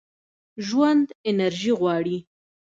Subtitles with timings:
[0.67, 2.17] ژوند انرژي غواړي.